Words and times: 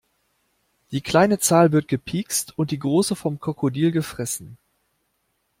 Die 0.89 1.01
kleine 1.01 1.37
Zahl 1.37 1.71
wird 1.73 1.87
gepikst 1.87 2.57
und 2.57 2.71
die 2.71 2.79
große 2.79 3.15
vom 3.15 3.39
Krokodil 3.39 3.91
gefressen. 3.91 4.57